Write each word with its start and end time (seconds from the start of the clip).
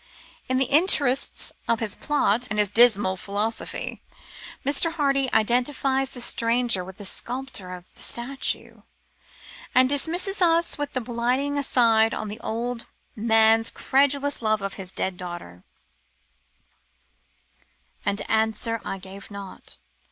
In 0.49 0.57
the 0.57 0.65
interests 0.65 1.53
of 1.67 1.79
his 1.79 1.95
plot 1.95 2.47
and 2.49 2.57
his 2.57 2.71
dismal 2.71 3.17
philosophy, 3.17 4.01
Mr. 4.65 4.93
Hardy 4.93 5.31
identifies 5.31 6.09
the 6.09 6.21
stranger 6.21 6.83
with 6.83 6.97
the 6.97 7.05
sculptor 7.05 7.71
of 7.71 7.93
the 7.93 8.01
statue, 8.01 8.81
and 9.75 9.87
dismisses 9.87 10.41
us 10.41 10.75
with 10.75 10.95
his 10.95 11.03
blighting 11.03 11.55
aside 11.55 12.15
on 12.15 12.29
the 12.29 12.39
old 12.39 12.87
man's 13.15 13.69
credulous 13.69 14.41
love 14.41 14.63
of 14.63 14.73
his 14.73 14.91
dead 14.91 15.17
daughter: 15.17 15.63
Answer 18.03 18.81
I 18.83 18.97
gave 18.97 19.29
not. 19.29 19.77